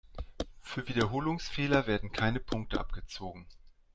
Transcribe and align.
Für 0.61 0.87
Wiederholungsfehler 0.87 1.85
werden 1.85 2.11
keine 2.11 2.39
Punkte 2.39 2.79
abgezogen. 2.79 3.45